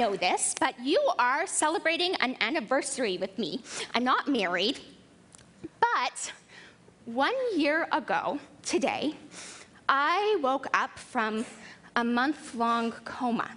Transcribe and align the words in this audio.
know 0.00 0.16
this, 0.16 0.54
but 0.58 0.74
you 0.82 0.98
are 1.18 1.46
celebrating 1.46 2.14
an 2.22 2.34
anniversary 2.40 3.18
with 3.18 3.38
me. 3.38 3.60
I'm 3.94 4.02
not 4.02 4.28
married, 4.28 4.80
but 5.78 6.32
one 7.04 7.34
year 7.54 7.86
ago 7.92 8.38
today, 8.62 9.14
I 9.90 10.38
woke 10.42 10.66
up 10.72 10.98
from 10.98 11.44
a 11.96 12.02
month 12.02 12.54
long 12.54 12.92
coma 13.04 13.50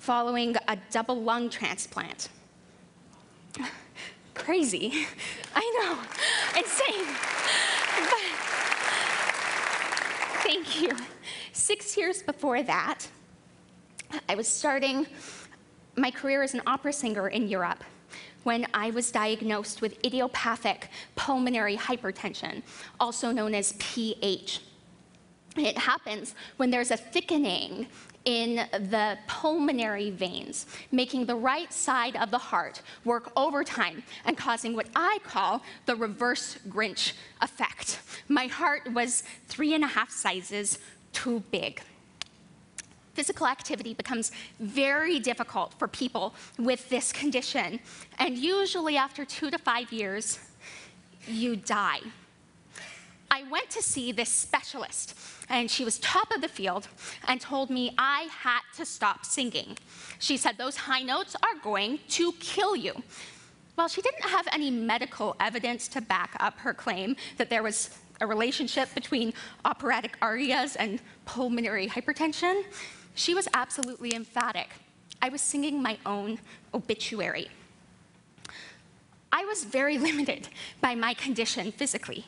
following 0.00 0.56
a 0.66 0.76
double 0.90 1.22
lung 1.22 1.48
transplant. 1.48 2.30
Crazy. 4.34 5.06
I 5.54 5.64
know, 5.78 6.58
insane. 6.58 7.06
But 8.10 8.24
thank 10.42 10.82
you. 10.82 10.90
Six 11.52 11.96
years 11.96 12.24
before 12.24 12.64
that, 12.64 13.06
I 14.28 14.34
was 14.34 14.48
starting 14.48 15.06
my 15.96 16.10
career 16.10 16.42
as 16.42 16.54
an 16.54 16.62
opera 16.66 16.92
singer 16.92 17.28
in 17.28 17.48
Europe 17.48 17.84
when 18.42 18.66
I 18.74 18.90
was 18.90 19.10
diagnosed 19.10 19.80
with 19.80 20.04
idiopathic 20.04 20.88
pulmonary 21.16 21.76
hypertension, 21.76 22.62
also 23.00 23.32
known 23.32 23.54
as 23.54 23.72
PH. 23.78 24.60
It 25.56 25.78
happens 25.78 26.34
when 26.56 26.70
there's 26.70 26.90
a 26.90 26.96
thickening 26.96 27.86
in 28.24 28.66
the 28.72 29.18
pulmonary 29.26 30.10
veins, 30.10 30.66
making 30.90 31.26
the 31.26 31.36
right 31.36 31.72
side 31.72 32.16
of 32.16 32.30
the 32.30 32.38
heart 32.38 32.82
work 33.04 33.32
overtime 33.36 34.02
and 34.24 34.36
causing 34.36 34.74
what 34.74 34.88
I 34.96 35.18
call 35.24 35.62
the 35.86 35.94
reverse 35.94 36.58
Grinch 36.68 37.12
effect. 37.40 38.00
My 38.28 38.46
heart 38.46 38.92
was 38.92 39.22
three 39.46 39.74
and 39.74 39.84
a 39.84 39.88
half 39.88 40.10
sizes 40.10 40.78
too 41.12 41.42
big 41.50 41.82
physical 43.14 43.46
activity 43.46 43.94
becomes 43.94 44.32
very 44.60 45.18
difficult 45.18 45.72
for 45.74 45.88
people 45.88 46.34
with 46.58 46.88
this 46.88 47.12
condition. 47.12 47.80
And 48.18 48.36
usually 48.36 48.96
after 48.96 49.24
two 49.24 49.50
to 49.50 49.58
five 49.58 49.92
years, 49.92 50.38
you 51.26 51.56
die. 51.56 52.00
I 53.30 53.42
went 53.50 53.70
to 53.70 53.82
see 53.82 54.12
this 54.12 54.28
specialist, 54.28 55.16
and 55.48 55.68
she 55.68 55.84
was 55.84 55.98
top 55.98 56.30
of 56.30 56.40
the 56.40 56.48
field 56.48 56.86
and 57.26 57.40
told 57.40 57.68
me 57.68 57.92
I 57.98 58.28
had 58.30 58.60
to 58.76 58.86
stop 58.86 59.24
singing. 59.24 59.76
She 60.20 60.36
said, 60.36 60.56
Those 60.56 60.76
high 60.76 61.02
notes 61.02 61.34
are 61.42 61.58
going 61.62 61.98
to 62.10 62.32
kill 62.34 62.76
you. 62.76 63.02
Well, 63.76 63.88
she 63.88 64.02
didn't 64.02 64.22
have 64.24 64.46
any 64.52 64.70
medical 64.70 65.34
evidence 65.40 65.88
to 65.88 66.00
back 66.00 66.36
up 66.38 66.58
her 66.58 66.72
claim 66.72 67.16
that 67.38 67.50
there 67.50 67.64
was 67.64 67.90
a 68.20 68.26
relationship 68.26 68.94
between 68.94 69.34
operatic 69.64 70.16
arias 70.22 70.76
and 70.76 71.00
pulmonary 71.24 71.88
hypertension. 71.88 72.62
She 73.14 73.34
was 73.34 73.48
absolutely 73.54 74.14
emphatic. 74.14 74.68
I 75.22 75.28
was 75.28 75.40
singing 75.40 75.80
my 75.80 75.98
own 76.04 76.38
obituary. 76.72 77.48
I 79.32 79.44
was 79.44 79.64
very 79.64 79.98
limited 80.08 80.48
by 80.80 80.94
my 80.94 81.14
condition 81.14 81.72
physically. 81.72 82.26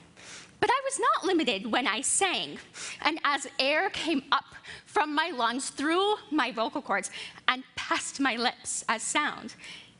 But 0.58 0.70
I 0.70 0.80
was 0.84 0.98
not 0.98 1.26
limited 1.26 1.70
when 1.70 1.86
I 1.86 2.00
sang. 2.00 2.58
And 3.02 3.20
as 3.24 3.46
air 3.58 3.90
came 3.90 4.22
up 4.32 4.46
from 4.86 5.14
my 5.14 5.30
lungs 5.30 5.70
through 5.70 6.16
my 6.30 6.50
vocal 6.50 6.80
cords 6.80 7.10
and 7.46 7.62
past 7.74 8.20
my 8.20 8.36
lips 8.36 8.84
as 8.88 9.02
sound, 9.02 9.54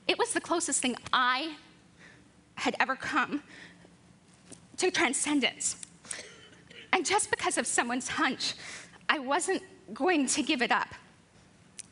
it 0.09 0.19
was 0.19 0.33
the 0.33 0.41
closest 0.41 0.81
thing 0.81 0.97
I 1.13 1.57
had 2.55 2.75
ever 2.81 2.97
come 2.97 3.43
to 4.79 4.91
transcendence. 4.91 5.77
And 6.93 7.05
just 7.05 7.31
because 7.31 7.59
of 7.59 7.67
someone's 7.67 8.09
hunch, 8.09 8.55
I 9.09 9.19
wasn't 9.19 9.63
going 9.93 10.27
to 10.27 10.43
give 10.43 10.63
it 10.63 10.73
up. 10.73 10.89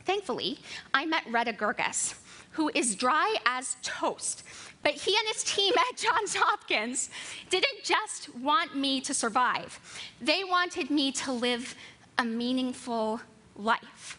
Thankfully, 0.05 0.59
I 0.93 1.07
met 1.07 1.25
Reda 1.31 1.55
Girgis, 1.55 2.15
who 2.51 2.71
is 2.75 2.95
dry 2.95 3.37
as 3.47 3.77
toast. 3.83 4.43
But 4.83 4.95
he 4.95 5.17
and 5.17 5.27
his 5.29 5.43
team 5.45 5.73
at 5.91 5.97
Johns 5.97 6.35
Hopkins 6.37 7.09
didn't 7.49 7.85
just 7.85 8.35
want 8.37 8.77
me 8.77 9.01
to 9.01 9.15
survive. 9.15 9.81
They 10.21 10.45
wanted 10.45 10.91
me 10.91 11.11
to 11.13 11.33
live 11.33 11.75
a 12.19 12.25
meaningful 12.25 13.21
life. 13.57 14.19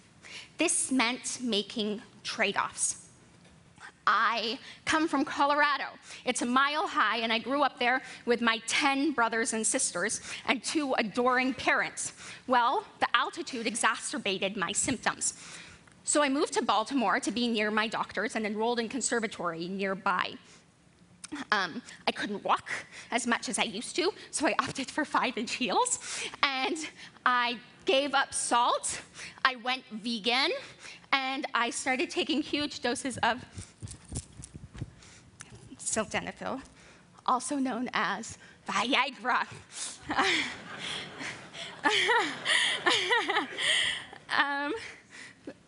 This 0.57 0.91
meant 0.91 1.39
making 1.41 2.01
trade-offs. 2.23 3.04
I 4.07 4.59
come 4.85 5.07
from 5.07 5.25
Colorado. 5.25 5.85
It's 6.25 6.41
a 6.41 6.45
mile 6.45 6.87
high, 6.87 7.17
and 7.17 7.33
I 7.33 7.39
grew 7.39 7.63
up 7.63 7.79
there 7.79 8.01
with 8.25 8.41
my 8.41 8.61
10 8.67 9.11
brothers 9.11 9.53
and 9.53 9.65
sisters 9.65 10.21
and 10.47 10.63
two 10.63 10.93
adoring 10.93 11.53
parents. 11.53 12.13
Well, 12.47 12.85
the 12.99 13.07
altitude 13.15 13.67
exacerbated 13.67 14.57
my 14.57 14.71
symptoms. 14.71 15.33
So 16.03 16.21
I 16.21 16.29
moved 16.29 16.53
to 16.53 16.61
Baltimore 16.61 17.19
to 17.19 17.31
be 17.31 17.47
near 17.47 17.71
my 17.71 17.87
doctors 17.87 18.35
and 18.35 18.45
enrolled 18.45 18.79
in 18.79 18.87
conservatory 18.89 19.67
nearby. 19.67 20.33
Um, 21.51 21.81
I 22.07 22.11
couldn't 22.11 22.43
walk 22.43 22.69
as 23.11 23.25
much 23.25 23.49
as 23.49 23.57
I 23.57 23.63
used 23.63 23.95
to, 23.95 24.11
so 24.29 24.47
I 24.47 24.53
opted 24.59 24.89
for 24.91 25.03
five-inch 25.03 25.53
heels. 25.53 25.99
And 26.43 26.77
I 27.25 27.57
gave 27.85 28.13
up 28.13 28.33
salt, 28.33 29.01
I 29.43 29.55
went 29.57 29.83
vegan, 29.91 30.51
and 31.11 31.45
I 31.53 31.69
started 31.69 32.09
taking 32.09 32.41
huge 32.41 32.81
doses 32.81 33.17
of 33.17 33.43
sildenafil, 35.95 36.61
also 37.25 37.55
known 37.55 37.89
as 37.93 38.37
Viagra. 38.67 39.47
um, 44.37 44.73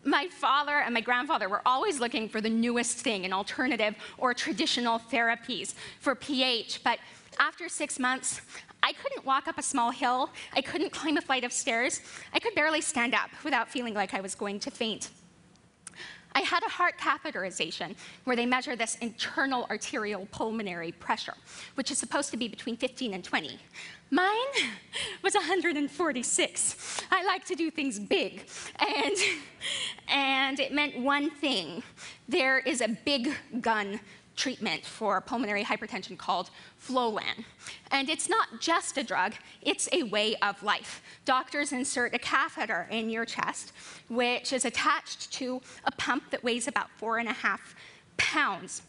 my 0.04 0.28
father 0.28 0.80
and 0.80 0.92
my 0.92 1.00
grandfather 1.00 1.48
were 1.48 1.62
always 1.64 1.98
looking 2.00 2.28
for 2.28 2.40
the 2.40 2.50
newest 2.50 2.98
thing, 2.98 3.24
an 3.24 3.32
alternative 3.32 3.94
or 4.18 4.34
traditional 4.34 4.98
therapies 4.98 5.74
for 6.00 6.14
PH, 6.14 6.82
but 6.84 6.98
after 7.38 7.68
six 7.68 7.98
months, 7.98 8.40
I 8.82 8.92
couldn't 8.92 9.24
walk 9.24 9.48
up 9.48 9.58
a 9.58 9.62
small 9.62 9.90
hill, 9.90 10.30
I 10.54 10.60
couldn't 10.60 10.90
climb 10.92 11.16
a 11.16 11.22
flight 11.22 11.44
of 11.44 11.52
stairs, 11.52 12.00
I 12.34 12.38
could 12.38 12.54
barely 12.54 12.80
stand 12.80 13.14
up 13.14 13.30
without 13.44 13.70
feeling 13.70 13.94
like 13.94 14.12
I 14.14 14.20
was 14.20 14.34
going 14.34 14.60
to 14.60 14.70
faint. 14.70 15.10
I 16.32 16.40
had 16.40 16.62
a 16.62 16.68
heart 16.68 16.94
catheterization 16.98 17.94
where 18.24 18.36
they 18.36 18.46
measure 18.46 18.76
this 18.76 18.96
internal 18.96 19.66
arterial 19.70 20.26
pulmonary 20.30 20.92
pressure, 20.92 21.34
which 21.74 21.90
is 21.90 21.98
supposed 21.98 22.30
to 22.30 22.36
be 22.36 22.48
between 22.48 22.76
15 22.76 23.14
and 23.14 23.24
20. 23.24 23.58
Mine 24.10 24.26
was 25.22 25.34
146. 25.34 27.02
I 27.10 27.24
like 27.24 27.44
to 27.46 27.54
do 27.54 27.70
things 27.70 27.98
big. 27.98 28.46
And, 28.78 29.16
and 30.08 30.60
it 30.60 30.72
meant 30.72 30.98
one 30.98 31.30
thing. 31.30 31.82
There 32.28 32.58
is 32.58 32.80
a 32.80 32.88
big 32.88 33.34
gun 33.60 34.00
treatment 34.38 34.86
for 34.86 35.20
pulmonary 35.20 35.64
hypertension 35.64 36.16
called 36.16 36.50
Flolan. 36.76 37.44
And 37.90 38.08
it's 38.08 38.28
not 38.28 38.60
just 38.60 38.96
a 38.96 39.02
drug, 39.02 39.34
it's 39.60 39.88
a 39.92 40.04
way 40.04 40.36
of 40.36 40.62
life. 40.62 41.02
Doctors 41.24 41.72
insert 41.72 42.14
a 42.14 42.18
catheter 42.18 42.86
in 42.90 43.10
your 43.10 43.24
chest, 43.24 43.72
which 44.08 44.52
is 44.52 44.64
attached 44.64 45.32
to 45.32 45.60
a 45.84 45.90
pump 45.92 46.30
that 46.30 46.42
weighs 46.44 46.68
about 46.68 46.88
four 46.96 47.18
and 47.18 47.28
a 47.28 47.32
half 47.32 47.74
pounds. 48.16 48.82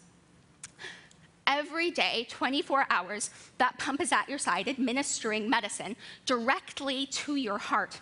Every 1.48 1.90
day, 1.90 2.28
24 2.30 2.86
hours, 2.92 3.32
that 3.58 3.80
pump 3.80 4.02
is 4.02 4.12
at 4.12 4.30
your 4.30 4.38
side 4.38 4.68
administering 4.68 5.50
medicine 5.50 5.96
directly 6.28 7.08
to 7.08 7.36
your 7.36 7.58
heart. 7.58 8.00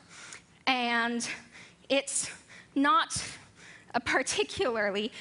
And 0.68 1.26
it's 1.88 2.30
not 2.76 3.24
a 3.96 4.02
particularly 4.02 5.14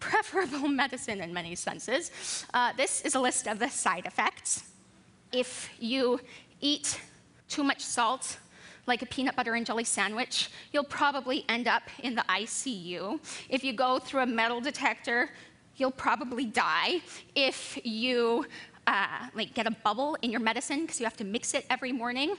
preferable 0.00 0.68
medicine 0.82 1.20
in 1.20 1.32
many 1.32 1.54
senses. 1.54 2.10
Uh, 2.54 2.72
this 2.76 3.02
is 3.02 3.14
a 3.14 3.20
list 3.20 3.46
of 3.46 3.58
the 3.58 3.68
side 3.68 4.06
effects. 4.06 4.64
If 5.32 5.70
you 5.78 6.20
eat 6.60 7.00
too 7.48 7.62
much 7.62 7.84
salt, 7.84 8.38
like 8.86 9.02
a 9.02 9.06
peanut 9.06 9.36
butter 9.36 9.54
and 9.54 9.66
jelly 9.66 9.84
sandwich, 9.84 10.48
you'll 10.72 10.82
probably 10.82 11.44
end 11.48 11.68
up 11.68 11.82
in 12.02 12.14
the 12.14 12.24
ICU. 12.28 13.20
If 13.48 13.62
you 13.62 13.72
go 13.74 13.98
through 13.98 14.22
a 14.22 14.26
metal 14.26 14.60
detector, 14.60 15.30
you'll 15.76 15.90
probably 15.90 16.46
die. 16.46 17.00
If 17.34 17.78
you 17.84 18.46
uh, 18.88 19.28
like 19.34 19.52
get 19.52 19.66
a 19.66 19.70
bubble 19.70 20.16
in 20.22 20.30
your 20.30 20.40
medicine 20.40 20.80
because 20.80 20.98
you 20.98 21.04
have 21.04 21.16
to 21.16 21.24
mix 21.24 21.52
it 21.52 21.66
every 21.68 21.92
morning 21.92 22.34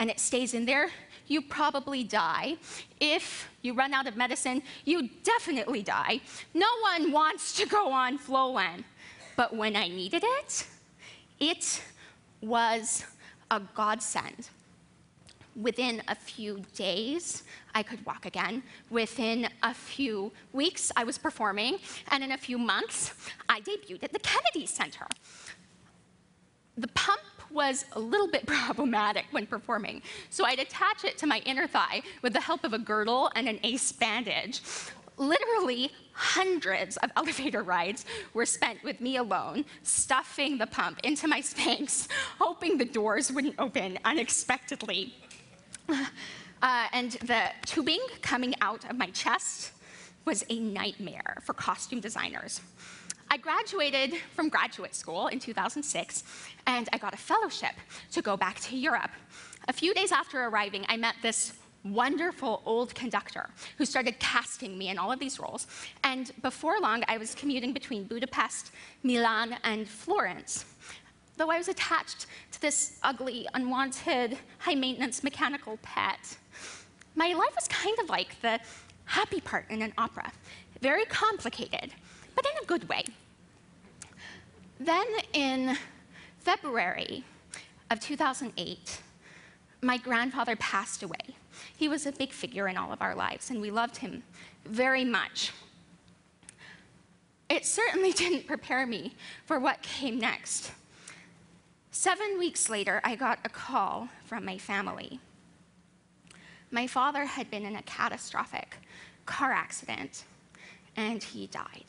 and 0.00 0.10
it 0.10 0.18
stays 0.18 0.52
in 0.52 0.66
there, 0.66 0.90
you 1.28 1.40
probably 1.40 2.02
die. 2.02 2.56
If 3.00 3.48
you 3.62 3.72
run 3.72 3.94
out 3.94 4.08
of 4.08 4.16
medicine, 4.16 4.62
you 4.84 5.08
definitely 5.22 5.82
die. 5.82 6.20
No 6.54 6.66
one 6.82 7.12
wants 7.12 7.54
to 7.58 7.66
go 7.66 7.92
on 7.92 8.18
Flolan. 8.18 8.84
But 9.36 9.54
when 9.56 9.76
I 9.76 9.86
needed 9.86 10.24
it, 10.26 10.66
it 11.38 11.82
was 12.40 13.04
a 13.52 13.60
godsend. 13.60 14.48
Within 15.54 16.02
a 16.08 16.16
few 16.16 16.64
days, 16.74 17.44
I 17.74 17.82
could 17.84 18.04
walk 18.04 18.26
again. 18.26 18.64
Within 18.90 19.48
a 19.62 19.74
few 19.74 20.32
weeks, 20.52 20.90
I 20.96 21.04
was 21.04 21.16
performing. 21.16 21.78
And 22.10 22.24
in 22.24 22.32
a 22.32 22.38
few 22.38 22.58
months, 22.58 23.12
I 23.48 23.60
debuted 23.60 24.02
at 24.02 24.12
the 24.12 24.18
Kennedy 24.18 24.66
Center. 24.66 25.06
Was 27.52 27.84
a 27.92 28.00
little 28.00 28.28
bit 28.28 28.46
problematic 28.46 29.26
when 29.30 29.46
performing, 29.46 30.02
so 30.30 30.44
I'd 30.44 30.58
attach 30.58 31.04
it 31.04 31.18
to 31.18 31.26
my 31.26 31.38
inner 31.44 31.66
thigh 31.66 32.02
with 32.22 32.32
the 32.32 32.40
help 32.40 32.64
of 32.64 32.72
a 32.72 32.78
girdle 32.78 33.30
and 33.34 33.48
an 33.48 33.58
ace 33.62 33.92
bandage. 33.92 34.62
Literally 35.18 35.90
hundreds 36.12 36.96
of 36.98 37.10
elevator 37.16 37.62
rides 37.62 38.04
were 38.32 38.46
spent 38.46 38.82
with 38.82 39.00
me 39.00 39.16
alone, 39.16 39.64
stuffing 39.82 40.58
the 40.58 40.66
pump 40.66 41.00
into 41.04 41.28
my 41.28 41.40
Spanx, 41.52 42.08
hoping 42.38 42.78
the 42.78 42.84
doors 42.84 43.30
wouldn't 43.30 43.56
open 43.58 43.98
unexpectedly. 44.04 45.14
Uh, 46.64 46.86
and 46.92 47.12
the 47.24 47.42
tubing 47.66 47.98
coming 48.20 48.54
out 48.60 48.88
of 48.88 48.96
my 48.96 49.10
chest 49.10 49.72
was 50.24 50.44
a 50.48 50.60
nightmare 50.60 51.38
for 51.42 51.54
costume 51.54 51.98
designers. 51.98 52.60
I 53.32 53.38
graduated 53.38 54.12
from 54.36 54.50
graduate 54.50 54.94
school 54.94 55.28
in 55.28 55.38
2006, 55.38 56.22
and 56.66 56.86
I 56.92 56.98
got 56.98 57.14
a 57.14 57.16
fellowship 57.16 57.72
to 58.10 58.20
go 58.20 58.36
back 58.36 58.60
to 58.60 58.76
Europe. 58.76 59.10
A 59.68 59.72
few 59.72 59.94
days 59.94 60.12
after 60.12 60.44
arriving, 60.44 60.84
I 60.90 60.98
met 60.98 61.14
this 61.22 61.54
wonderful 61.82 62.60
old 62.66 62.94
conductor 62.94 63.48
who 63.78 63.86
started 63.86 64.18
casting 64.18 64.76
me 64.76 64.90
in 64.90 64.98
all 64.98 65.10
of 65.10 65.18
these 65.18 65.40
roles. 65.40 65.66
And 66.04 66.30
before 66.42 66.78
long, 66.78 67.04
I 67.08 67.16
was 67.16 67.34
commuting 67.34 67.72
between 67.72 68.04
Budapest, 68.04 68.70
Milan, 69.02 69.56
and 69.64 69.88
Florence. 69.88 70.66
Though 71.38 71.50
I 71.50 71.56
was 71.56 71.68
attached 71.68 72.26
to 72.50 72.60
this 72.60 72.98
ugly, 73.02 73.48
unwanted, 73.54 74.36
high 74.58 74.74
maintenance 74.74 75.24
mechanical 75.24 75.78
pet, 75.80 76.36
my 77.14 77.28
life 77.28 77.54
was 77.54 77.66
kind 77.68 77.98
of 77.98 78.10
like 78.10 78.38
the 78.42 78.60
happy 79.06 79.40
part 79.40 79.64
in 79.70 79.80
an 79.80 79.94
opera 79.96 80.30
very 80.82 81.04
complicated, 81.04 81.92
but 82.34 82.44
in 82.44 82.62
a 82.62 82.66
good 82.66 82.88
way. 82.88 83.04
Then 84.84 85.06
in 85.32 85.76
February 86.40 87.22
of 87.88 88.00
2008, 88.00 89.00
my 89.80 89.96
grandfather 89.96 90.56
passed 90.56 91.04
away. 91.04 91.36
He 91.76 91.88
was 91.88 92.04
a 92.04 92.10
big 92.10 92.32
figure 92.32 92.66
in 92.66 92.76
all 92.76 92.92
of 92.92 93.00
our 93.00 93.14
lives, 93.14 93.50
and 93.50 93.60
we 93.60 93.70
loved 93.70 93.98
him 93.98 94.24
very 94.64 95.04
much. 95.04 95.52
It 97.48 97.64
certainly 97.64 98.10
didn't 98.22 98.48
prepare 98.48 98.84
me 98.84 99.14
for 99.46 99.60
what 99.60 99.82
came 99.82 100.18
next. 100.18 100.72
Seven 101.92 102.36
weeks 102.36 102.68
later, 102.68 103.00
I 103.04 103.14
got 103.14 103.38
a 103.44 103.48
call 103.48 104.08
from 104.24 104.44
my 104.44 104.58
family. 104.58 105.20
My 106.72 106.88
father 106.88 107.24
had 107.24 107.48
been 107.52 107.64
in 107.64 107.76
a 107.76 107.82
catastrophic 107.82 108.78
car 109.26 109.52
accident, 109.52 110.24
and 110.96 111.22
he 111.22 111.46
died. 111.46 111.86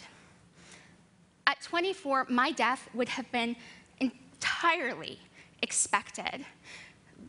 At 1.48 1.62
24, 1.62 2.28
my 2.30 2.52
death 2.52 2.90
would 2.94 3.10
have 3.10 3.32
been 3.32 3.56
entirely 4.00 5.20
expected, 5.62 6.46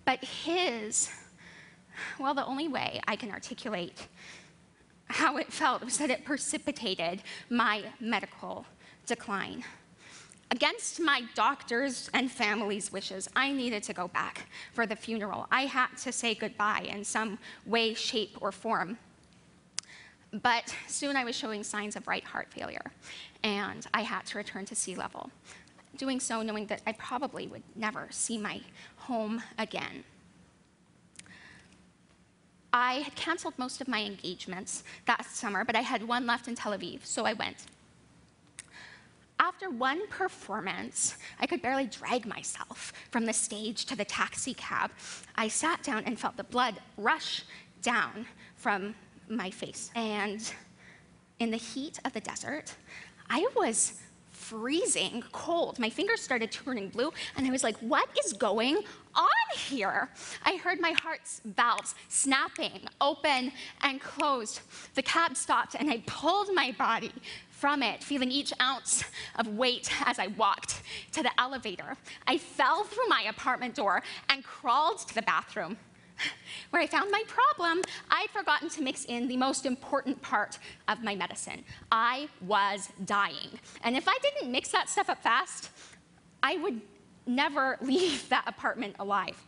but 0.04 0.22
his 0.24 1.10
well, 2.18 2.34
the 2.34 2.44
only 2.44 2.68
way 2.68 3.00
I 3.06 3.16
can 3.16 3.30
articulate 3.30 4.08
how 5.06 5.36
it 5.36 5.52
felt 5.52 5.84
was 5.84 5.98
that 5.98 6.10
it 6.10 6.24
precipitated 6.24 7.22
my 7.50 7.84
medical 8.00 8.66
decline. 9.06 9.64
Against 10.50 11.00
my 11.00 11.22
doctor's 11.34 12.10
and 12.14 12.30
family's 12.30 12.92
wishes, 12.92 13.28
I 13.34 13.52
needed 13.52 13.82
to 13.84 13.92
go 13.92 14.08
back 14.08 14.46
for 14.72 14.86
the 14.86 14.96
funeral. 14.96 15.46
I 15.50 15.62
had 15.62 15.96
to 15.98 16.12
say 16.12 16.34
goodbye 16.34 16.86
in 16.88 17.04
some 17.04 17.38
way, 17.66 17.94
shape, 17.94 18.38
or 18.40 18.52
form. 18.52 18.98
But 20.42 20.74
soon 20.88 21.16
I 21.16 21.24
was 21.24 21.36
showing 21.36 21.62
signs 21.62 21.94
of 21.94 22.08
right 22.08 22.24
heart 22.24 22.52
failure, 22.52 22.90
and 23.44 23.86
I 23.94 24.02
had 24.02 24.26
to 24.26 24.38
return 24.38 24.64
to 24.66 24.74
sea 24.74 24.96
level. 24.96 25.30
Doing 25.96 26.18
so 26.18 26.42
knowing 26.42 26.66
that 26.66 26.82
I 26.86 26.92
probably 26.92 27.46
would 27.46 27.62
never 27.76 28.08
see 28.10 28.36
my 28.36 28.60
home 28.96 29.42
again. 29.58 30.02
I 32.72 32.94
had 32.94 33.14
canceled 33.14 33.54
most 33.56 33.80
of 33.80 33.86
my 33.86 34.02
engagements 34.02 34.82
that 35.06 35.24
summer, 35.26 35.64
but 35.64 35.76
I 35.76 35.82
had 35.82 36.08
one 36.08 36.26
left 36.26 36.48
in 36.48 36.56
Tel 36.56 36.72
Aviv, 36.72 37.06
so 37.06 37.24
I 37.24 37.34
went. 37.34 37.66
After 39.38 39.70
one 39.70 40.08
performance, 40.08 41.16
I 41.38 41.46
could 41.46 41.62
barely 41.62 41.86
drag 41.86 42.26
myself 42.26 42.92
from 43.12 43.26
the 43.26 43.32
stage 43.32 43.84
to 43.84 43.94
the 43.94 44.04
taxi 44.04 44.54
cab. 44.54 44.90
I 45.36 45.46
sat 45.46 45.84
down 45.84 46.02
and 46.06 46.18
felt 46.18 46.36
the 46.36 46.42
blood 46.42 46.80
rush 46.96 47.44
down 47.82 48.26
from 48.56 48.96
my 49.28 49.50
face. 49.50 49.90
And 49.94 50.52
in 51.38 51.50
the 51.50 51.56
heat 51.56 51.98
of 52.04 52.12
the 52.12 52.20
desert, 52.20 52.74
I 53.28 53.46
was 53.56 54.00
freezing 54.30 55.22
cold. 55.32 55.78
My 55.78 55.88
fingers 55.88 56.20
started 56.20 56.50
turning 56.52 56.88
blue, 56.88 57.12
and 57.36 57.46
I 57.46 57.50
was 57.50 57.64
like, 57.64 57.76
what 57.78 58.08
is 58.24 58.32
going 58.32 58.76
on 59.14 59.28
here? 59.56 60.10
I 60.44 60.56
heard 60.56 60.80
my 60.80 60.94
heart's 61.00 61.40
valves 61.44 61.94
snapping 62.08 62.80
open 63.00 63.52
and 63.82 64.00
closed. 64.00 64.60
The 64.94 65.02
cab 65.02 65.36
stopped, 65.36 65.76
and 65.78 65.88
I 65.90 66.02
pulled 66.06 66.52
my 66.52 66.72
body 66.72 67.12
from 67.50 67.82
it, 67.82 68.02
feeling 68.02 68.30
each 68.30 68.52
ounce 68.60 69.04
of 69.36 69.48
weight 69.48 69.90
as 70.06 70.18
I 70.18 70.26
walked 70.26 70.82
to 71.12 71.22
the 71.22 71.30
elevator. 71.40 71.96
I 72.26 72.36
fell 72.36 72.84
through 72.84 73.08
my 73.08 73.22
apartment 73.22 73.74
door 73.74 74.02
and 74.28 74.44
crawled 74.44 74.98
to 75.08 75.14
the 75.14 75.22
bathroom. 75.22 75.78
Where 76.70 76.82
I 76.82 76.86
found 76.86 77.10
my 77.10 77.22
problem, 77.26 77.82
I'd 78.10 78.30
forgotten 78.30 78.68
to 78.70 78.82
mix 78.82 79.04
in 79.04 79.28
the 79.28 79.36
most 79.36 79.66
important 79.66 80.20
part 80.22 80.58
of 80.88 81.02
my 81.02 81.14
medicine. 81.14 81.64
I 81.92 82.28
was 82.40 82.88
dying. 83.04 83.58
And 83.82 83.96
if 83.96 84.08
I 84.08 84.16
didn't 84.22 84.50
mix 84.50 84.70
that 84.70 84.88
stuff 84.88 85.08
up 85.08 85.22
fast, 85.22 85.70
I 86.42 86.56
would 86.56 86.80
never 87.26 87.78
leave 87.82 88.28
that 88.28 88.44
apartment 88.46 88.96
alive. 88.98 89.40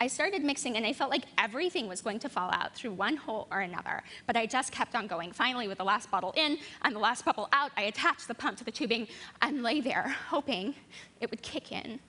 I 0.00 0.08
started 0.08 0.42
mixing 0.42 0.76
and 0.76 0.84
I 0.84 0.92
felt 0.92 1.10
like 1.10 1.26
everything 1.38 1.86
was 1.86 2.00
going 2.00 2.18
to 2.20 2.28
fall 2.28 2.50
out 2.50 2.74
through 2.74 2.90
one 2.90 3.14
hole 3.14 3.46
or 3.52 3.60
another, 3.60 4.02
but 4.26 4.36
I 4.36 4.46
just 4.46 4.72
kept 4.72 4.96
on 4.96 5.06
going. 5.06 5.30
Finally, 5.30 5.68
with 5.68 5.78
the 5.78 5.84
last 5.84 6.10
bottle 6.10 6.32
in 6.36 6.58
and 6.82 6.92
the 6.92 6.98
last 6.98 7.24
bubble 7.24 7.48
out, 7.52 7.70
I 7.76 7.82
attached 7.82 8.26
the 8.26 8.34
pump 8.34 8.58
to 8.58 8.64
the 8.64 8.72
tubing 8.72 9.06
and 9.42 9.62
lay 9.62 9.80
there, 9.80 10.16
hoping 10.28 10.74
it 11.20 11.30
would 11.30 11.40
kick 11.42 11.70
in 11.70 12.00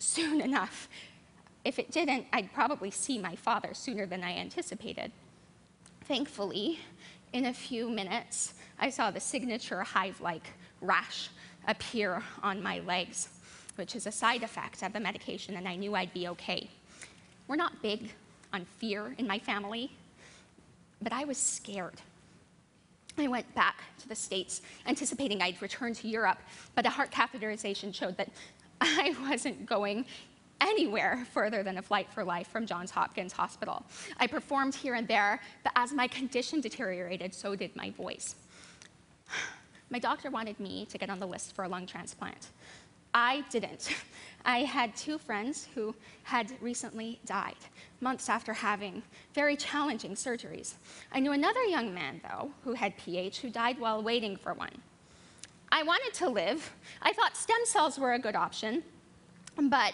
soon 0.00 0.40
enough 0.40 0.88
if 1.64 1.78
it 1.78 1.90
didn't, 1.90 2.26
I'd 2.32 2.52
probably 2.52 2.90
see 2.90 3.18
my 3.18 3.36
father 3.36 3.74
sooner 3.74 4.06
than 4.06 4.24
I 4.24 4.36
anticipated. 4.36 5.12
Thankfully, 6.04 6.80
in 7.32 7.46
a 7.46 7.54
few 7.54 7.88
minutes, 7.88 8.54
I 8.78 8.90
saw 8.90 9.10
the 9.10 9.20
signature 9.20 9.82
hive-like 9.82 10.48
rash 10.80 11.30
appear 11.68 12.22
on 12.42 12.62
my 12.62 12.80
legs, 12.80 13.28
which 13.76 13.94
is 13.94 14.06
a 14.06 14.12
side 14.12 14.42
effect 14.42 14.82
of 14.82 14.92
the 14.92 15.00
medication, 15.00 15.56
and 15.56 15.68
I 15.68 15.76
knew 15.76 15.94
I'd 15.94 16.12
be 16.12 16.28
okay. 16.28 16.68
We're 17.46 17.56
not 17.56 17.80
big 17.80 18.10
on 18.52 18.64
fear 18.64 19.14
in 19.18 19.26
my 19.26 19.38
family, 19.38 19.92
but 21.00 21.12
I 21.12 21.24
was 21.24 21.38
scared. 21.38 22.00
I 23.18 23.28
went 23.28 23.54
back 23.54 23.76
to 23.98 24.08
the 24.08 24.14
States, 24.14 24.62
anticipating 24.86 25.42
I'd 25.42 25.60
return 25.62 25.94
to 25.94 26.08
Europe, 26.08 26.38
but 26.74 26.86
a 26.86 26.90
heart 26.90 27.10
catheterization 27.10 27.94
showed 27.94 28.16
that 28.16 28.30
I 28.80 29.14
wasn't 29.28 29.66
going 29.66 30.06
anywhere 30.62 31.26
further 31.32 31.62
than 31.62 31.78
a 31.78 31.82
flight 31.82 32.08
for 32.10 32.24
life 32.24 32.48
from 32.48 32.66
Johns 32.66 32.90
Hopkins 32.90 33.32
Hospital. 33.32 33.84
I 34.18 34.26
performed 34.26 34.74
here 34.74 34.94
and 34.94 35.06
there, 35.06 35.40
but 35.64 35.72
as 35.76 35.92
my 35.92 36.06
condition 36.06 36.60
deteriorated, 36.60 37.34
so 37.34 37.54
did 37.54 37.74
my 37.76 37.90
voice. 37.90 38.36
My 39.90 39.98
doctor 39.98 40.30
wanted 40.30 40.58
me 40.58 40.86
to 40.86 40.96
get 40.96 41.10
on 41.10 41.18
the 41.18 41.26
list 41.26 41.54
for 41.54 41.64
a 41.64 41.68
lung 41.68 41.86
transplant. 41.86 42.48
I 43.12 43.44
didn't. 43.50 43.94
I 44.44 44.60
had 44.60 44.96
two 44.96 45.18
friends 45.18 45.68
who 45.74 45.94
had 46.22 46.50
recently 46.60 47.20
died, 47.26 47.56
months 48.00 48.28
after 48.30 48.54
having 48.54 49.02
very 49.34 49.54
challenging 49.54 50.14
surgeries. 50.14 50.74
I 51.12 51.20
knew 51.20 51.32
another 51.32 51.62
young 51.64 51.92
man, 51.92 52.20
though, 52.22 52.50
who 52.64 52.72
had 52.72 52.96
PH, 52.96 53.40
who 53.40 53.50
died 53.50 53.78
while 53.78 54.02
waiting 54.02 54.36
for 54.36 54.54
one. 54.54 54.72
I 55.70 55.82
wanted 55.82 56.14
to 56.14 56.28
live. 56.28 56.72
I 57.02 57.12
thought 57.12 57.36
stem 57.36 57.60
cells 57.64 57.98
were 57.98 58.14
a 58.14 58.18
good 58.18 58.36
option, 58.36 58.82
but 59.56 59.92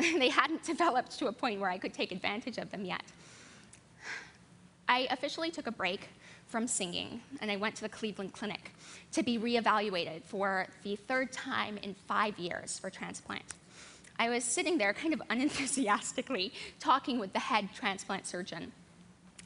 they 0.18 0.28
hadn't 0.28 0.62
developed 0.62 1.18
to 1.18 1.26
a 1.26 1.32
point 1.32 1.60
where 1.60 1.70
I 1.70 1.78
could 1.78 1.92
take 1.92 2.12
advantage 2.12 2.58
of 2.58 2.70
them 2.70 2.84
yet. 2.84 3.02
I 4.88 5.06
officially 5.10 5.50
took 5.50 5.66
a 5.66 5.72
break 5.72 6.08
from 6.46 6.66
singing, 6.66 7.20
and 7.40 7.50
I 7.50 7.56
went 7.56 7.76
to 7.76 7.82
the 7.82 7.88
Cleveland 7.88 8.32
Clinic 8.32 8.72
to 9.12 9.22
be 9.22 9.38
reevaluated 9.38 10.24
for 10.24 10.66
the 10.82 10.96
third 10.96 11.32
time 11.32 11.78
in 11.78 11.94
five 12.08 12.38
years 12.38 12.78
for 12.78 12.90
transplant. 12.90 13.54
I 14.18 14.28
was 14.30 14.42
sitting 14.42 14.78
there 14.78 14.92
kind 14.92 15.14
of 15.14 15.22
unenthusiastically 15.30 16.52
talking 16.78 17.18
with 17.18 17.32
the 17.32 17.38
head 17.38 17.68
transplant 17.74 18.26
surgeon, 18.26 18.72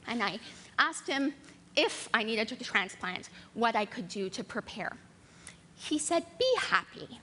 and 0.07 0.23
I 0.23 0.39
asked 0.79 1.07
him 1.07 1.33
if 1.75 2.07
I 2.13 2.23
needed 2.23 2.51
a 2.51 2.55
transplant, 2.55 3.29
what 3.53 3.75
I 3.75 3.85
could 3.85 4.07
do 4.07 4.29
to 4.29 4.43
prepare. 4.43 4.95
He 5.75 5.99
said, 5.99 6.25
be 6.39 6.55
happy. 6.57 7.19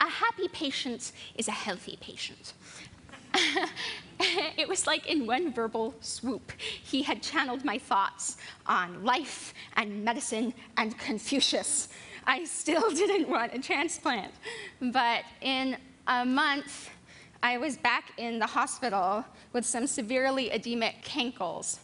A 0.00 0.08
happy 0.08 0.48
patient 0.48 1.12
is 1.36 1.48
a 1.48 1.52
healthy 1.52 1.98
patient. 2.00 2.54
it 4.20 4.68
was 4.68 4.86
like 4.86 5.06
in 5.06 5.26
one 5.26 5.52
verbal 5.52 5.94
swoop, 6.00 6.52
he 6.58 7.02
had 7.02 7.22
channeled 7.22 7.64
my 7.64 7.78
thoughts 7.78 8.36
on 8.66 9.04
life 9.04 9.54
and 9.76 10.04
medicine 10.04 10.54
and 10.76 10.96
Confucius. 10.98 11.88
I 12.26 12.44
still 12.44 12.90
didn't 12.94 13.28
want 13.28 13.54
a 13.54 13.58
transplant, 13.58 14.32
but 14.80 15.24
in 15.40 15.76
a 16.06 16.24
month, 16.24 16.90
I 17.42 17.58
was 17.58 17.76
back 17.76 18.12
in 18.16 18.38
the 18.38 18.46
hospital 18.46 19.24
with 19.52 19.66
some 19.66 19.86
severely 19.86 20.50
edemic 20.50 21.02
cankles. 21.02 21.78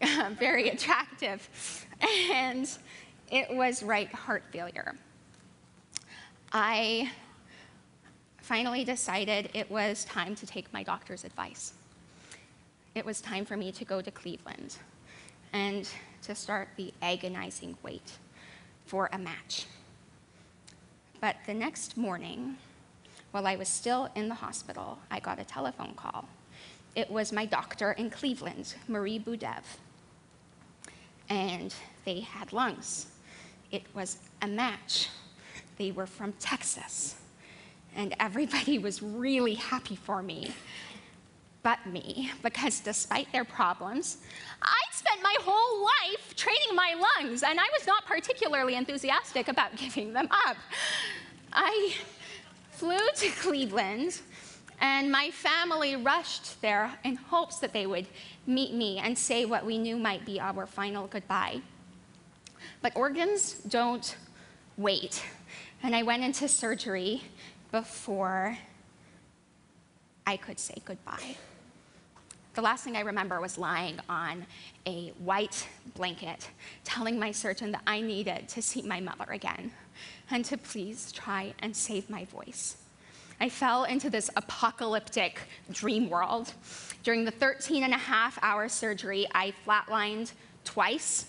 very 0.38 0.68
attractive. 0.68 1.48
And 2.30 2.68
it 3.30 3.48
was 3.50 3.82
right 3.82 4.12
heart 4.12 4.44
failure. 4.52 4.94
I 6.52 7.10
finally 8.46 8.84
decided 8.84 9.50
it 9.54 9.68
was 9.68 10.04
time 10.04 10.36
to 10.36 10.46
take 10.46 10.72
my 10.72 10.80
doctor's 10.84 11.24
advice. 11.24 11.72
It 12.94 13.04
was 13.04 13.20
time 13.20 13.44
for 13.44 13.56
me 13.56 13.72
to 13.72 13.84
go 13.84 14.00
to 14.00 14.08
Cleveland 14.12 14.76
and 15.52 15.88
to 16.22 16.32
start 16.36 16.68
the 16.76 16.94
agonizing 17.02 17.76
wait 17.82 18.12
for 18.84 19.10
a 19.12 19.18
match. 19.18 19.66
But 21.20 21.34
the 21.44 21.54
next 21.54 21.96
morning, 21.96 22.56
while 23.32 23.48
I 23.48 23.56
was 23.56 23.68
still 23.68 24.10
in 24.14 24.28
the 24.28 24.36
hospital, 24.36 25.00
I 25.10 25.18
got 25.18 25.40
a 25.40 25.44
telephone 25.44 25.94
call. 25.94 26.28
It 26.94 27.10
was 27.10 27.32
my 27.32 27.46
doctor 27.46 27.92
in 27.92 28.10
Cleveland, 28.10 28.76
Marie 28.86 29.18
Budev. 29.18 29.64
And 31.28 31.74
they 32.04 32.20
had 32.20 32.52
lungs. 32.52 33.08
It 33.72 33.82
was 33.92 34.18
a 34.40 34.46
match. 34.46 35.08
They 35.78 35.90
were 35.90 36.06
from 36.06 36.32
Texas. 36.34 37.16
And 37.96 38.14
everybody 38.20 38.78
was 38.78 39.02
really 39.02 39.54
happy 39.54 39.96
for 39.96 40.22
me 40.22 40.52
but 41.66 41.84
me, 41.84 42.30
because 42.44 42.78
despite 42.78 43.26
their 43.32 43.44
problems, 43.44 44.18
I'd 44.62 44.94
spent 44.94 45.20
my 45.20 45.34
whole 45.40 45.82
life 45.82 46.36
training 46.36 46.76
my 46.76 46.94
lungs, 46.94 47.42
and 47.42 47.58
I 47.58 47.64
was 47.76 47.88
not 47.88 48.06
particularly 48.06 48.76
enthusiastic 48.76 49.48
about 49.48 49.74
giving 49.76 50.12
them 50.12 50.28
up. 50.30 50.56
I 51.52 51.92
flew 52.70 53.00
to 53.16 53.28
Cleveland, 53.40 54.20
and 54.80 55.10
my 55.10 55.32
family 55.32 55.96
rushed 55.96 56.62
there 56.62 56.88
in 57.02 57.16
hopes 57.16 57.58
that 57.58 57.72
they 57.72 57.88
would 57.88 58.06
meet 58.46 58.72
me 58.72 58.98
and 58.98 59.18
say 59.18 59.44
what 59.44 59.66
we 59.66 59.76
knew 59.76 59.96
might 59.96 60.24
be 60.24 60.38
our 60.38 60.66
final 60.66 61.08
goodbye. 61.08 61.60
But 62.80 62.94
organs 62.94 63.54
don't 63.54 64.16
wait, 64.76 65.20
and 65.82 65.96
I 65.96 66.04
went 66.04 66.22
into 66.22 66.46
surgery 66.46 67.22
before 67.70 68.56
I 70.26 70.36
could 70.36 70.58
say 70.58 70.74
goodbye. 70.84 71.36
The 72.54 72.62
last 72.62 72.84
thing 72.84 72.96
I 72.96 73.00
remember 73.00 73.40
was 73.40 73.58
lying 73.58 74.00
on 74.08 74.46
a 74.86 75.12
white 75.18 75.68
blanket, 75.94 76.48
telling 76.84 77.18
my 77.18 77.30
surgeon 77.30 77.70
that 77.72 77.82
I 77.86 78.00
needed 78.00 78.48
to 78.48 78.62
see 78.62 78.80
my 78.80 78.98
mother 78.98 79.26
again 79.30 79.72
and 80.30 80.44
to 80.46 80.56
please 80.56 81.12
try 81.12 81.52
and 81.58 81.76
save 81.76 82.08
my 82.08 82.24
voice. 82.24 82.78
I 83.40 83.50
fell 83.50 83.84
into 83.84 84.08
this 84.08 84.30
apocalyptic 84.36 85.40
dream 85.70 86.08
world. 86.08 86.54
During 87.02 87.26
the 87.26 87.30
13 87.30 87.84
and 87.84 87.92
a 87.92 87.98
half 87.98 88.38
hour 88.40 88.68
surgery, 88.68 89.26
I 89.34 89.52
flatlined 89.66 90.32
twice. 90.64 91.26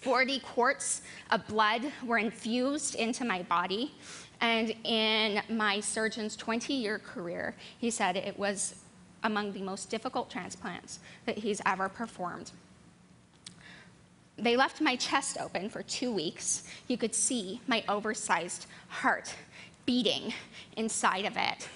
40 0.00 0.40
quarts 0.40 1.02
of 1.30 1.46
blood 1.46 1.82
were 2.06 2.16
infused 2.16 2.94
into 2.94 3.26
my 3.26 3.42
body. 3.42 3.92
And 4.40 4.74
in 4.84 5.42
my 5.50 5.80
surgeon's 5.80 6.36
20 6.36 6.72
year 6.72 6.98
career, 6.98 7.54
he 7.78 7.90
said 7.90 8.16
it 8.16 8.38
was 8.38 8.76
among 9.22 9.52
the 9.52 9.60
most 9.60 9.90
difficult 9.90 10.30
transplants 10.30 11.00
that 11.26 11.38
he's 11.38 11.60
ever 11.66 11.88
performed. 11.88 12.52
They 14.38 14.56
left 14.56 14.80
my 14.80 14.96
chest 14.96 15.36
open 15.38 15.68
for 15.68 15.82
two 15.82 16.10
weeks. 16.12 16.66
You 16.88 16.96
could 16.96 17.14
see 17.14 17.60
my 17.66 17.84
oversized 17.88 18.66
heart 18.88 19.34
beating 19.84 20.32
inside 20.76 21.26
of 21.26 21.36
it. 21.36 21.68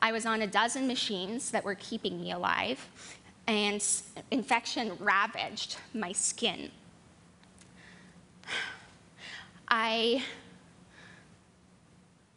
I 0.00 0.10
was 0.10 0.26
on 0.26 0.42
a 0.42 0.46
dozen 0.46 0.88
machines 0.88 1.50
that 1.52 1.64
were 1.64 1.76
keeping 1.76 2.20
me 2.20 2.32
alive, 2.32 2.88
and 3.46 3.84
infection 4.30 4.92
ravaged 4.98 5.76
my 5.94 6.12
skin. 6.12 6.70
I 9.68 10.24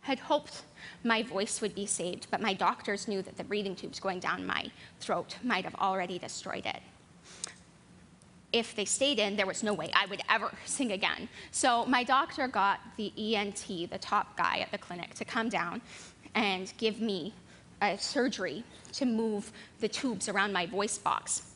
had 0.01 0.19
hoped 0.19 0.63
my 1.03 1.23
voice 1.23 1.61
would 1.61 1.75
be 1.75 1.85
saved, 1.85 2.27
but 2.31 2.41
my 2.41 2.53
doctors 2.53 3.07
knew 3.07 3.21
that 3.21 3.37
the 3.37 3.43
breathing 3.43 3.75
tubes 3.75 3.99
going 3.99 4.19
down 4.19 4.45
my 4.45 4.69
throat 4.99 5.37
might 5.43 5.63
have 5.63 5.75
already 5.75 6.17
destroyed 6.17 6.65
it. 6.65 6.81
If 8.51 8.75
they 8.75 8.85
stayed 8.85 9.19
in, 9.19 9.37
there 9.37 9.45
was 9.45 9.63
no 9.63 9.73
way 9.73 9.91
I 9.93 10.07
would 10.07 10.21
ever 10.29 10.51
sing 10.65 10.91
again. 10.91 11.29
So 11.51 11.85
my 11.85 12.03
doctor 12.03 12.47
got 12.47 12.79
the 12.97 13.13
ENT, 13.17 13.89
the 13.89 13.97
top 13.99 14.35
guy 14.35 14.59
at 14.59 14.71
the 14.71 14.77
clinic, 14.77 15.13
to 15.15 15.25
come 15.25 15.49
down 15.49 15.81
and 16.35 16.71
give 16.77 16.99
me 16.99 17.33
a 17.81 17.97
surgery 17.97 18.63
to 18.93 19.05
move 19.05 19.51
the 19.79 19.87
tubes 19.87 20.29
around 20.29 20.53
my 20.53 20.65
voice 20.65 20.97
box. 20.97 21.50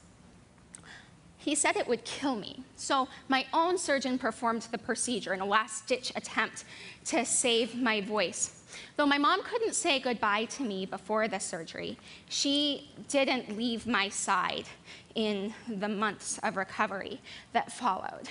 He 1.45 1.53
said 1.53 1.77
it 1.77 1.87
would 1.87 2.03
kill 2.05 2.35
me. 2.35 2.63
So 2.75 3.07
my 3.27 3.45
own 3.53 3.77
surgeon 3.77 4.17
performed 4.17 4.63
the 4.71 4.79
procedure 4.79 5.31
in 5.31 5.41
a 5.41 5.45
last 5.45 5.85
ditch 5.85 6.11
attempt 6.15 6.65
to 7.05 7.23
save 7.23 7.79
my 7.79 8.01
voice. 8.01 8.63
Though 8.97 9.05
my 9.05 9.19
mom 9.19 9.43
couldn't 9.43 9.75
say 9.75 9.99
goodbye 9.99 10.45
to 10.45 10.63
me 10.63 10.87
before 10.87 11.27
the 11.27 11.37
surgery, 11.37 11.99
she 12.29 12.89
didn't 13.09 13.55
leave 13.55 13.85
my 13.85 14.09
side 14.09 14.65
in 15.13 15.53
the 15.67 15.87
months 15.87 16.39
of 16.41 16.57
recovery 16.57 17.21
that 17.53 17.71
followed. 17.71 18.27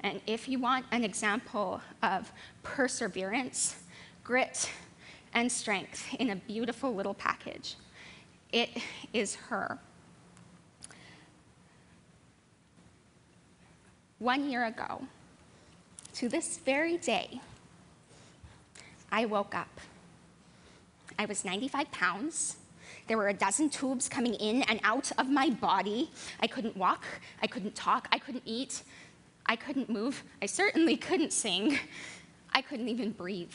And 0.00 0.20
if 0.26 0.46
you 0.46 0.58
want 0.58 0.84
an 0.92 1.02
example 1.02 1.80
of 2.02 2.30
perseverance, 2.62 3.76
grit, 4.22 4.70
and 5.32 5.50
strength 5.50 6.14
in 6.18 6.28
a 6.28 6.36
beautiful 6.36 6.94
little 6.94 7.14
package, 7.14 7.76
it 8.52 8.68
is 9.14 9.34
her. 9.34 9.78
One 14.20 14.50
year 14.50 14.66
ago, 14.66 15.02
to 16.16 16.28
this 16.28 16.58
very 16.58 16.98
day, 16.98 17.40
I 19.10 19.24
woke 19.24 19.54
up. 19.54 19.80
I 21.18 21.24
was 21.24 21.42
95 21.42 21.90
pounds. 21.90 22.56
There 23.06 23.16
were 23.16 23.28
a 23.28 23.34
dozen 23.34 23.70
tubes 23.70 24.10
coming 24.10 24.34
in 24.34 24.62
and 24.64 24.78
out 24.84 25.10
of 25.16 25.30
my 25.30 25.48
body. 25.48 26.10
I 26.38 26.46
couldn't 26.48 26.76
walk, 26.76 27.04
I 27.40 27.46
couldn't 27.46 27.74
talk, 27.74 28.08
I 28.12 28.18
couldn't 28.18 28.42
eat, 28.44 28.82
I 29.46 29.56
couldn't 29.56 29.88
move. 29.88 30.22
I 30.42 30.46
certainly 30.46 30.98
couldn't 30.98 31.32
sing. 31.32 31.78
I 32.52 32.60
couldn't 32.60 32.88
even 32.88 33.12
breathe. 33.12 33.54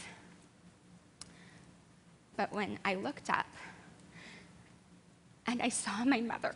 But 2.38 2.52
when 2.52 2.80
I 2.84 2.96
looked 2.96 3.30
up 3.30 3.46
and 5.46 5.62
I 5.62 5.70
saw 5.70 6.04
my 6.06 6.22
mother, 6.22 6.56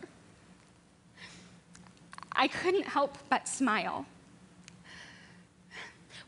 I 2.40 2.48
couldn't 2.48 2.86
help 2.86 3.16
but 3.28 3.46
smile 3.46 4.06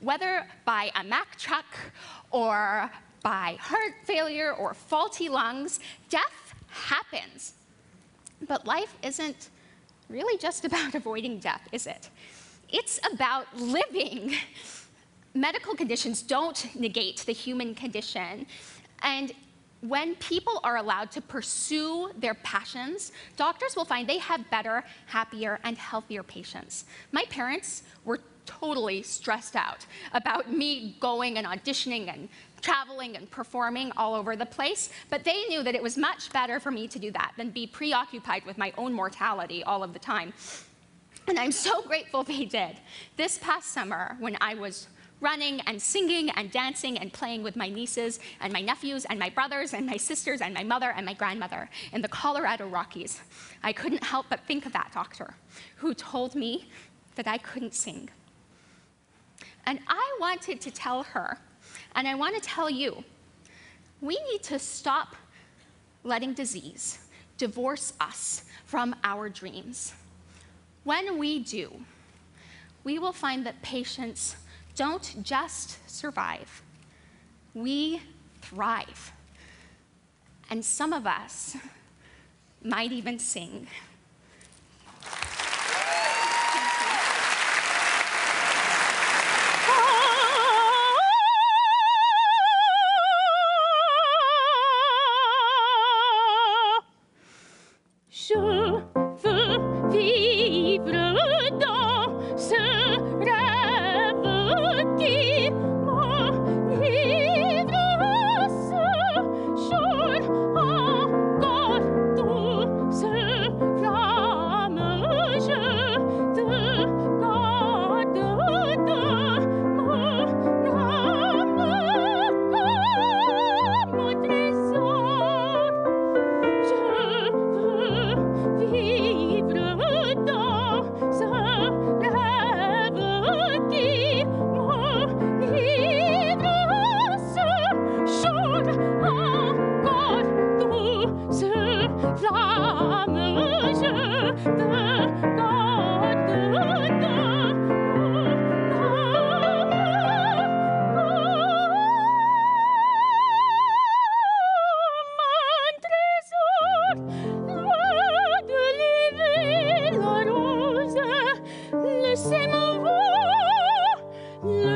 whether 0.03 0.47
by 0.65 0.91
a 0.97 1.05
Mack 1.05 1.39
truck 1.39 1.65
or 2.31 2.91
by 3.23 3.57
heart 3.61 3.95
failure 4.05 4.53
or 4.53 4.75
faulty 4.75 5.29
lungs, 5.29 5.81
death 6.11 6.55
happens. 6.69 7.55
But 8.47 8.67
life 8.67 8.95
isn't 9.03 9.49
really 10.09 10.37
just 10.39 10.65
about 10.65 10.95
avoiding 11.03 11.39
death, 11.39 11.67
is 11.71 11.87
it? 11.87 12.11
It's 12.69 12.99
about 13.13 13.47
living. 13.57 14.35
Medical 15.35 15.75
conditions 15.75 16.21
don't 16.21 16.75
negate 16.75 17.19
the 17.19 17.33
human 17.33 17.75
condition. 17.75 18.47
And 19.03 19.33
when 19.83 20.15
people 20.17 20.61
are 20.63 20.77
allowed 20.77 21.11
to 21.11 21.21
pursue 21.21 22.11
their 22.17 22.35
passions, 22.35 23.13
doctors 23.37 23.77
will 23.77 23.85
find 23.85 24.09
they 24.09 24.19
have 24.19 24.49
better, 24.51 24.85
happier, 25.07 25.59
and 25.65 25.77
healthier 25.77 26.23
patients. 26.23 26.85
My 27.11 27.25
parents 27.29 27.83
were 28.05 28.21
totally 28.47 29.03
stressed 29.03 29.57
out 29.57 29.87
about 30.13 30.51
me 30.51 30.97
going 31.01 31.39
and 31.39 31.47
auditioning 31.47 32.13
and 32.13 32.29
traveling 32.61 33.17
and 33.17 33.29
performing 33.31 33.91
all 33.97 34.15
over 34.15 34.37
the 34.37 34.47
place, 34.47 34.91
but 35.11 35.25
they 35.25 35.45
knew 35.47 35.63
that 35.65 35.75
it 35.75 35.83
was 35.83 35.99
much 35.99 36.33
better 36.33 36.61
for 36.61 36.71
me 36.71 36.87
to 36.87 36.99
do 36.99 37.11
that 37.11 37.33
than 37.37 37.51
be 37.51 37.67
preoccupied 37.67 38.45
with 38.47 38.57
my 38.59 38.73
own 38.79 38.93
mortality 38.93 39.65
all 39.65 39.83
of 39.83 39.93
the 39.93 39.99
time. 39.99 40.33
And 41.29 41.39
I'm 41.39 41.53
so 41.53 41.83
grateful 41.83 42.23
they 42.23 42.45
did. 42.45 42.77
This 43.17 43.39
past 43.39 43.73
summer, 43.73 44.17
when 44.21 44.37
I 44.41 44.55
was 44.55 44.89
running 45.23 45.61
and 45.63 45.81
singing 45.81 46.29
and 46.31 46.51
dancing 46.51 46.99
and 46.99 47.13
playing 47.13 47.43
with 47.43 47.57
my 47.57 47.69
nieces 47.69 48.19
and 48.41 48.53
my 48.53 48.61
nephews 48.61 49.07
and 49.07 49.19
my 49.19 49.31
brothers 49.31 49.73
and 49.73 49.87
my 49.87 49.97
sisters 49.97 50.41
and 50.43 50.53
my 50.53 50.65
mother 50.65 50.93
and 50.95 51.07
my 51.07 51.15
grandmother 51.15 51.71
in 51.93 52.03
the 52.03 52.09
Colorado 52.09 52.67
Rockies, 52.67 53.21
I 53.63 53.73
couldn't 53.73 54.03
help 54.03 54.27
but 54.29 54.41
think 54.41 54.67
of 54.67 54.73
that 54.73 54.91
doctor 54.93 55.35
who 55.77 55.95
told 55.95 56.35
me 56.35 56.69
that 57.15 57.29
I 57.29 57.39
couldn't 57.39 57.75
sing. 57.75 58.11
And 59.65 59.79
I 59.87 60.17
wanted 60.21 60.61
to 60.61 60.71
tell 60.73 61.05
her, 61.05 61.39
and 61.95 62.09
I 62.09 62.17
want 62.17 62.35
to 62.35 62.41
tell 62.41 62.69
you, 62.69 63.05
we 64.01 64.19
need 64.31 64.43
to 64.43 64.59
stop 64.59 65.15
letting 66.03 66.35
disease 66.35 66.99
divorce 67.39 67.93
us 68.01 68.45
from 68.67 68.95
our 69.03 69.29
dreams. 69.29 69.95
When 70.85 71.19
we 71.19 71.41
do, 71.41 71.73
we 72.85 72.99
will 73.01 73.13
find 73.13 73.45
that 73.47 73.61
patients 73.63 74.37
don't 74.75 75.23
just 75.23 75.79
survive, 75.89 76.63
we 77.55 78.01
thrive. 78.41 79.13
And 80.51 80.65
some 80.65 80.93
of 80.93 81.07
us 81.07 81.57
might 82.63 82.93
even 82.93 83.19
sing. 83.19 83.67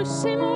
laissez-moi 0.06 0.55